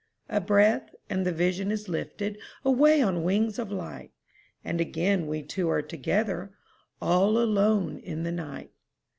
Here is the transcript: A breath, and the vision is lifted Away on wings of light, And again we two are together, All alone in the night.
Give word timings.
A 0.29 0.41
breath, 0.41 0.95
and 1.11 1.27
the 1.27 1.31
vision 1.31 1.71
is 1.71 1.87
lifted 1.87 2.39
Away 2.65 3.03
on 3.03 3.21
wings 3.23 3.59
of 3.59 3.71
light, 3.71 4.09
And 4.65 4.81
again 4.81 5.27
we 5.27 5.43
two 5.43 5.69
are 5.69 5.83
together, 5.83 6.55
All 6.99 7.37
alone 7.37 7.99
in 7.99 8.23
the 8.23 8.31
night. 8.31 8.71